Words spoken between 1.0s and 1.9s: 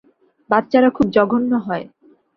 জঘন্য হয়।